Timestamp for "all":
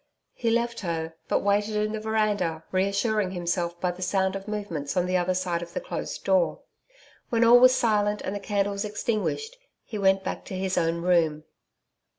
7.43-7.59